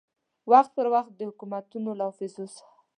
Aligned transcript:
وخت 0.51 0.71
پر 0.77 0.87
وخت 0.95 1.11
د 1.15 1.19
حکومتو 1.29 1.77
له 1.99 2.03
حافظو 2.07 2.45
سه 2.55 2.63